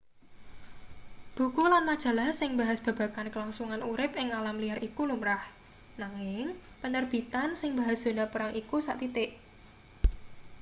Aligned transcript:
buku 1.37 1.63
lan 1.73 1.83
majalah 1.89 2.29
sing 2.39 2.49
mbahas 2.55 2.79
babagan 2.85 3.27
kelangsungan 3.33 3.81
urip 3.91 4.11
ing 4.21 4.27
alam 4.39 4.55
liar 4.63 4.79
iku 4.89 5.01
lumrah 5.09 5.43
nanging 6.01 6.45
penerbitan 6.81 7.49
sing 7.59 7.69
mbahas 7.75 7.99
zona 8.05 8.25
perang 8.33 8.51
iku 8.61 8.77
sathithik 8.87 9.31